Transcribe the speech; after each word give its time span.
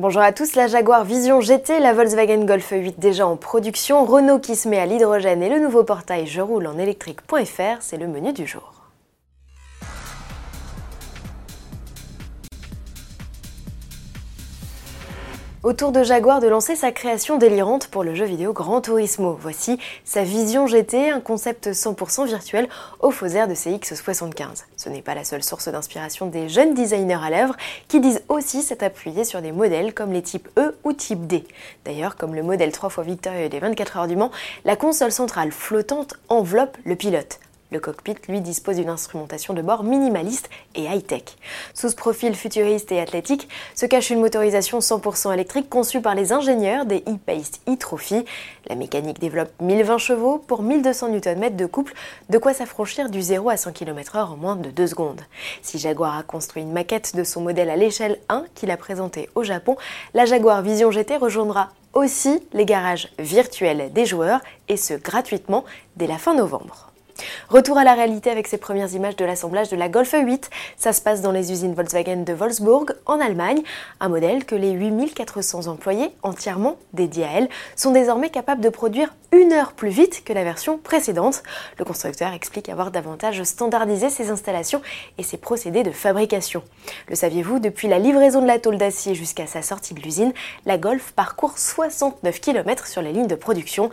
Bonjour 0.00 0.22
à 0.22 0.32
tous, 0.32 0.54
la 0.56 0.66
Jaguar 0.66 1.04
Vision 1.04 1.42
GT, 1.42 1.78
la 1.78 1.92
Volkswagen 1.92 2.46
Golf 2.46 2.70
8 2.70 2.98
déjà 2.98 3.26
en 3.26 3.36
production, 3.36 4.06
Renault 4.06 4.38
qui 4.38 4.56
se 4.56 4.66
met 4.66 4.78
à 4.78 4.86
l'hydrogène 4.86 5.42
et 5.42 5.50
le 5.50 5.58
nouveau 5.58 5.84
portail 5.84 6.26
Je 6.26 6.40
roule 6.40 6.66
en 6.66 6.78
électrique.fr, 6.78 7.82
c'est 7.82 7.98
le 7.98 8.08
menu 8.08 8.32
du 8.32 8.46
jour. 8.46 8.79
Autour 15.62 15.92
de 15.92 16.02
Jaguar 16.02 16.40
de 16.40 16.48
lancer 16.48 16.74
sa 16.74 16.90
création 16.90 17.36
délirante 17.36 17.88
pour 17.88 18.02
le 18.02 18.14
jeu 18.14 18.24
vidéo 18.24 18.54
Gran 18.54 18.80
Turismo. 18.80 19.36
Voici 19.38 19.78
sa 20.06 20.22
Vision 20.22 20.66
GT, 20.66 21.10
un 21.10 21.20
concept 21.20 21.68
100% 21.68 22.26
virtuel 22.26 22.66
au 23.00 23.10
faux 23.10 23.26
air 23.26 23.46
de 23.46 23.52
CX75. 23.52 24.64
Ce 24.78 24.88
n'est 24.88 25.02
pas 25.02 25.14
la 25.14 25.22
seule 25.22 25.42
source 25.42 25.68
d'inspiration 25.68 26.24
des 26.24 26.48
jeunes 26.48 26.72
designers 26.72 27.22
à 27.22 27.28
l'œuvre 27.28 27.56
qui 27.88 28.00
disent 28.00 28.22
aussi 28.30 28.62
s'être 28.62 28.84
appuyés 28.84 29.24
sur 29.24 29.42
des 29.42 29.52
modèles 29.52 29.92
comme 29.92 30.12
les 30.12 30.22
types 30.22 30.48
E 30.56 30.78
ou 30.82 30.94
type 30.94 31.26
D. 31.26 31.44
D'ailleurs, 31.84 32.16
comme 32.16 32.34
le 32.34 32.42
modèle 32.42 32.72
3 32.72 32.88
fois 32.88 33.04
victorieux 33.04 33.50
des 33.50 33.58
24 33.58 33.98
heures 33.98 34.08
du 34.08 34.16
Mans, 34.16 34.30
la 34.64 34.76
console 34.76 35.12
centrale 35.12 35.52
flottante 35.52 36.14
enveloppe 36.30 36.78
le 36.86 36.96
pilote. 36.96 37.38
Le 37.72 37.78
cockpit, 37.78 38.16
lui, 38.28 38.40
dispose 38.40 38.76
d'une 38.76 38.88
instrumentation 38.88 39.54
de 39.54 39.62
bord 39.62 39.84
minimaliste 39.84 40.50
et 40.74 40.86
high-tech. 40.86 41.22
Sous 41.72 41.88
ce 41.88 41.94
profil 41.94 42.34
futuriste 42.34 42.90
et 42.90 43.00
athlétique 43.00 43.48
se 43.76 43.86
cache 43.86 44.10
une 44.10 44.20
motorisation 44.20 44.80
100% 44.80 45.32
électrique 45.32 45.70
conçue 45.70 46.00
par 46.00 46.16
les 46.16 46.32
ingénieurs 46.32 46.84
des 46.84 47.04
e-Pace 47.06 47.60
e-Trophy. 47.68 48.24
La 48.68 48.74
mécanique 48.74 49.20
développe 49.20 49.52
1020 49.60 49.98
chevaux 49.98 50.38
pour 50.38 50.62
1200 50.62 51.10
Nm 51.10 51.54
de 51.54 51.66
couple, 51.66 51.94
de 52.28 52.38
quoi 52.38 52.54
s'affranchir 52.54 53.08
du 53.08 53.22
0 53.22 53.48
à 53.50 53.56
100 53.56 53.70
km/h 53.72 54.32
en 54.32 54.36
moins 54.36 54.56
de 54.56 54.70
2 54.70 54.88
secondes. 54.88 55.20
Si 55.62 55.78
Jaguar 55.78 56.18
a 56.18 56.24
construit 56.24 56.64
une 56.64 56.72
maquette 56.72 57.14
de 57.14 57.22
son 57.22 57.40
modèle 57.40 57.70
à 57.70 57.76
l'échelle 57.76 58.18
1 58.28 58.46
qu'il 58.56 58.72
a 58.72 58.76
présenté 58.76 59.28
au 59.36 59.44
Japon, 59.44 59.76
la 60.14 60.24
Jaguar 60.24 60.62
Vision 60.62 60.90
GT 60.90 61.18
rejoindra 61.18 61.70
aussi 61.94 62.42
les 62.52 62.64
garages 62.64 63.12
virtuels 63.18 63.92
des 63.92 64.06
joueurs 64.06 64.40
et 64.68 64.76
ce 64.76 64.94
gratuitement 64.94 65.64
dès 65.96 66.06
la 66.08 66.18
fin 66.18 66.34
novembre. 66.34 66.90
Retour 67.48 67.78
à 67.78 67.84
la 67.84 67.94
réalité 67.94 68.30
avec 68.30 68.46
ces 68.46 68.58
premières 68.58 68.92
images 68.94 69.16
de 69.16 69.24
l'assemblage 69.24 69.68
de 69.68 69.76
la 69.76 69.88
Golf 69.88 70.14
8. 70.14 70.50
Ça 70.76 70.92
se 70.92 71.00
passe 71.00 71.22
dans 71.22 71.32
les 71.32 71.52
usines 71.52 71.74
Volkswagen 71.74 72.24
de 72.24 72.32
Wolfsburg, 72.32 72.92
en 73.06 73.20
Allemagne. 73.20 73.62
Un 74.00 74.08
modèle 74.08 74.44
que 74.44 74.54
les 74.54 74.72
8400 74.72 75.66
employés, 75.66 76.10
entièrement 76.22 76.76
dédiés 76.92 77.24
à 77.24 77.32
elle, 77.38 77.48
sont 77.76 77.92
désormais 77.92 78.30
capables 78.30 78.60
de 78.60 78.68
produire 78.68 79.14
une 79.32 79.52
heure 79.52 79.72
plus 79.72 79.90
vite 79.90 80.22
que 80.24 80.32
la 80.32 80.44
version 80.44 80.78
précédente. 80.78 81.42
Le 81.78 81.84
constructeur 81.84 82.32
explique 82.32 82.68
avoir 82.68 82.90
davantage 82.90 83.42
standardisé 83.44 84.10
ses 84.10 84.30
installations 84.30 84.82
et 85.18 85.22
ses 85.22 85.36
procédés 85.36 85.82
de 85.82 85.92
fabrication. 85.92 86.62
Le 87.08 87.14
saviez-vous, 87.14 87.58
depuis 87.58 87.88
la 87.88 87.98
livraison 87.98 88.42
de 88.42 88.46
la 88.46 88.58
tôle 88.58 88.78
d'acier 88.78 89.14
jusqu'à 89.14 89.46
sa 89.46 89.62
sortie 89.62 89.94
de 89.94 90.00
l'usine, 90.00 90.32
la 90.66 90.78
Golf 90.78 91.12
parcourt 91.12 91.58
69 91.58 92.40
km 92.40 92.86
sur 92.86 93.02
les 93.02 93.12
lignes 93.12 93.26
de 93.26 93.34
production. 93.34 93.90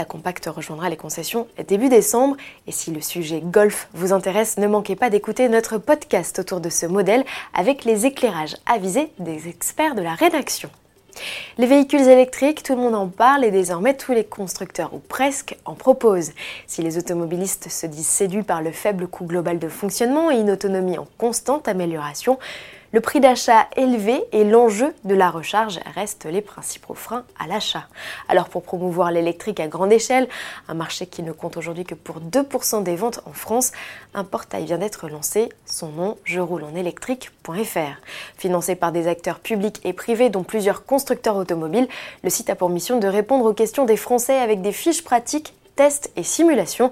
La 0.00 0.06
compacte 0.06 0.46
rejoindra 0.46 0.88
les 0.88 0.96
concessions 0.96 1.46
début 1.68 1.90
décembre. 1.90 2.34
Et 2.66 2.72
si 2.72 2.90
le 2.90 3.02
sujet 3.02 3.42
golf 3.44 3.90
vous 3.92 4.14
intéresse, 4.14 4.56
ne 4.56 4.66
manquez 4.66 4.96
pas 4.96 5.10
d'écouter 5.10 5.46
notre 5.50 5.76
podcast 5.76 6.38
autour 6.38 6.62
de 6.62 6.70
ce 6.70 6.86
modèle 6.86 7.22
avec 7.52 7.84
les 7.84 8.06
éclairages 8.06 8.56
avisés 8.64 9.12
des 9.18 9.48
experts 9.48 9.94
de 9.94 10.00
la 10.00 10.14
rédaction. 10.14 10.70
Les 11.58 11.66
véhicules 11.66 12.08
électriques, 12.08 12.62
tout 12.62 12.76
le 12.76 12.80
monde 12.80 12.94
en 12.94 13.08
parle 13.08 13.44
et 13.44 13.50
désormais 13.50 13.94
tous 13.94 14.12
les 14.12 14.24
constructeurs, 14.24 14.94
ou 14.94 15.00
presque, 15.00 15.58
en 15.66 15.74
proposent. 15.74 16.32
Si 16.66 16.80
les 16.80 16.96
automobilistes 16.96 17.68
se 17.68 17.86
disent 17.86 18.06
séduits 18.06 18.42
par 18.42 18.62
le 18.62 18.72
faible 18.72 19.06
coût 19.06 19.26
global 19.26 19.58
de 19.58 19.68
fonctionnement 19.68 20.30
et 20.30 20.38
une 20.38 20.50
autonomie 20.50 20.96
en 20.96 21.06
constante 21.18 21.68
amélioration, 21.68 22.38
le 22.92 23.00
prix 23.00 23.20
d'achat 23.20 23.68
élevé 23.76 24.20
et 24.32 24.44
l'enjeu 24.44 24.94
de 25.04 25.14
la 25.14 25.30
recharge 25.30 25.78
restent 25.94 26.24
les 26.24 26.40
principaux 26.40 26.94
freins 26.94 27.24
à 27.38 27.46
l'achat. 27.46 27.86
Alors 28.28 28.48
pour 28.48 28.62
promouvoir 28.62 29.12
l'électrique 29.12 29.60
à 29.60 29.68
grande 29.68 29.92
échelle, 29.92 30.28
un 30.68 30.74
marché 30.74 31.06
qui 31.06 31.22
ne 31.22 31.32
compte 31.32 31.56
aujourd'hui 31.56 31.84
que 31.84 31.94
pour 31.94 32.20
2% 32.20 32.82
des 32.82 32.96
ventes 32.96 33.20
en 33.26 33.32
France, 33.32 33.72
un 34.12 34.24
portail 34.24 34.64
vient 34.64 34.78
d'être 34.78 35.08
lancé, 35.08 35.50
son 35.66 35.90
nom 35.90 36.18
je 36.24 36.40
roule 36.40 36.64
en 36.64 36.74
électrique.fr. 36.74 38.00
Financé 38.36 38.74
par 38.74 38.90
des 38.90 39.06
acteurs 39.06 39.38
publics 39.38 39.80
et 39.84 39.92
privés 39.92 40.30
dont 40.30 40.42
plusieurs 40.42 40.84
constructeurs 40.84 41.36
automobiles, 41.36 41.88
le 42.24 42.30
site 42.30 42.50
a 42.50 42.56
pour 42.56 42.70
mission 42.70 42.98
de 42.98 43.06
répondre 43.06 43.44
aux 43.44 43.54
questions 43.54 43.84
des 43.84 43.96
Français 43.96 44.38
avec 44.38 44.62
des 44.62 44.72
fiches 44.72 45.04
pratiques, 45.04 45.54
tests 45.76 46.10
et 46.16 46.22
simulations 46.22 46.90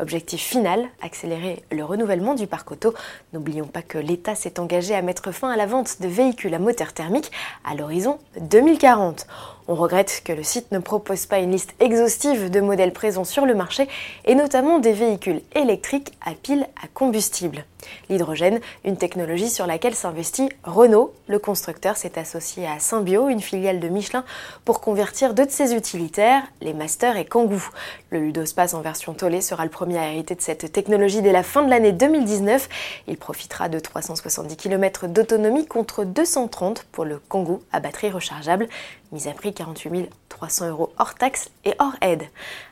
Objectif 0.00 0.40
final, 0.40 0.88
accélérer 1.02 1.64
le 1.72 1.84
renouvellement 1.84 2.34
du 2.34 2.46
parc 2.46 2.70
auto. 2.70 2.94
N'oublions 3.32 3.66
pas 3.66 3.82
que 3.82 3.98
l'État 3.98 4.34
s'est 4.34 4.60
engagé 4.60 4.94
à 4.94 5.02
mettre 5.02 5.32
fin 5.32 5.50
à 5.50 5.56
la 5.56 5.66
vente 5.66 6.00
de 6.00 6.06
véhicules 6.06 6.54
à 6.54 6.58
moteur 6.58 6.92
thermique 6.92 7.32
à 7.64 7.74
l'horizon 7.74 8.18
2040. 8.40 9.26
On 9.66 9.74
regrette 9.74 10.22
que 10.24 10.32
le 10.32 10.42
site 10.44 10.70
ne 10.72 10.78
propose 10.78 11.26
pas 11.26 11.40
une 11.40 11.50
liste 11.50 11.74
exhaustive 11.80 12.48
de 12.48 12.60
modèles 12.60 12.92
présents 12.92 13.24
sur 13.24 13.44
le 13.44 13.54
marché 13.54 13.88
et 14.24 14.34
notamment 14.34 14.78
des 14.78 14.92
véhicules 14.92 15.42
électriques 15.54 16.12
à 16.24 16.32
pile 16.32 16.66
à 16.82 16.86
combustible. 16.94 17.64
L'hydrogène, 18.08 18.60
une 18.84 18.96
technologie 18.96 19.50
sur 19.50 19.66
laquelle 19.66 19.94
s'investit 19.94 20.48
Renault. 20.64 21.12
Le 21.28 21.38
constructeur 21.38 21.96
s'est 21.96 22.18
associé 22.18 22.66
à 22.66 22.78
Symbio, 22.78 23.28
une 23.28 23.40
filiale 23.40 23.80
de 23.80 23.88
Michelin, 23.88 24.24
pour 24.64 24.80
convertir 24.80 25.34
deux 25.34 25.46
de 25.46 25.50
ses 25.50 25.74
utilitaires, 25.74 26.42
les 26.60 26.72
Master 26.72 27.16
et 27.16 27.24
Kangoo. 27.24 27.62
Le 28.10 28.20
Ludospace 28.20 28.74
en 28.74 28.80
version 28.80 29.14
Tolé 29.14 29.40
sera 29.40 29.64
le 29.64 29.70
premier 29.70 29.98
à 29.98 30.10
hériter 30.10 30.34
de 30.34 30.40
cette 30.40 30.72
technologie 30.72 31.22
dès 31.22 31.32
la 31.32 31.42
fin 31.42 31.62
de 31.62 31.70
l'année 31.70 31.92
2019. 31.92 32.68
Il 33.06 33.16
profitera 33.16 33.68
de 33.68 33.78
370 33.78 34.56
km 34.56 35.06
d'autonomie 35.06 35.66
contre 35.66 36.04
230 36.04 36.84
pour 36.90 37.04
le 37.04 37.20
Kangoo 37.28 37.62
à 37.72 37.80
batterie 37.80 38.10
rechargeable 38.10 38.68
mise 39.12 39.28
à 39.28 39.32
prix 39.32 39.52
48 39.52 40.10
300 40.38 40.68
euros 40.68 40.92
hors 40.98 41.14
taxes 41.14 41.50
et 41.64 41.74
hors 41.80 41.96
aide. 42.00 42.22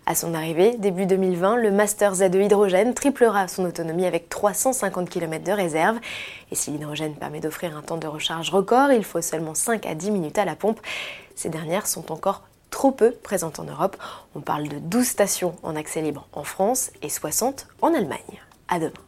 À 0.06 0.14
son 0.14 0.34
arrivée, 0.34 0.76
début 0.78 1.04
2020, 1.04 1.56
le 1.56 1.72
Master 1.72 2.14
Z2 2.14 2.44
hydrogène 2.44 2.94
triplera 2.94 3.48
son 3.48 3.64
autonomie 3.64 4.06
avec 4.06 4.28
350 4.28 5.10
km 5.10 5.44
de 5.44 5.50
réserve. 5.50 5.98
Et 6.52 6.54
si 6.54 6.70
l'hydrogène 6.70 7.16
permet 7.16 7.40
d'offrir 7.40 7.76
un 7.76 7.82
temps 7.82 7.96
de 7.96 8.06
recharge 8.06 8.50
record, 8.50 8.92
il 8.92 9.02
faut 9.02 9.20
seulement 9.20 9.54
5 9.54 9.84
à 9.84 9.96
10 9.96 10.12
minutes 10.12 10.38
à 10.38 10.44
la 10.44 10.54
pompe. 10.54 10.80
Ces 11.34 11.48
dernières 11.48 11.88
sont 11.88 12.12
encore 12.12 12.42
trop 12.70 12.92
peu 12.92 13.10
présentes 13.10 13.58
en 13.58 13.64
Europe. 13.64 13.96
On 14.36 14.40
parle 14.40 14.68
de 14.68 14.78
12 14.78 15.04
stations 15.04 15.56
en 15.64 15.74
accès 15.74 16.02
libre 16.02 16.28
en 16.32 16.44
France 16.44 16.92
et 17.02 17.08
60 17.08 17.66
en 17.82 17.94
Allemagne. 17.94 18.40
À 18.68 18.78
demain. 18.78 19.05